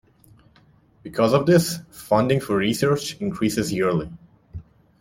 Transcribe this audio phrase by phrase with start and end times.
[1.03, 4.09] Because of this, funding for research increases yearly.